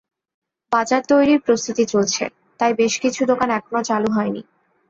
বাজার 0.71 1.01
তৈরির 1.09 1.39
প্রস্তুতি 1.39 1.83
চলছে, 1.85 2.23
তাই 2.59 2.71
বেশ 2.73 2.93
কিছু 2.99 3.21
দোকান 3.25 3.49
এখনো 3.51 3.79
চালু 3.83 4.09
হয়নি। 4.11 4.41